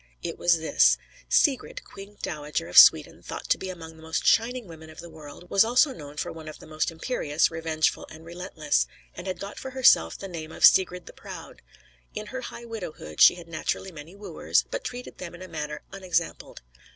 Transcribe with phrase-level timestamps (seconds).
[0.23, 0.97] It was this:
[1.29, 5.11] Sigrid, queen dowager of Sweden, thought to be among the most shining women of the
[5.11, 9.39] world, was also known for one of the most imperious, revengeful, and relentless, and had
[9.39, 11.61] got for herself the name of Sigrid the Proud.
[12.15, 15.83] In her high widowhood she had naturally many wooers; but treated them in a manner
[15.91, 16.63] unexampled.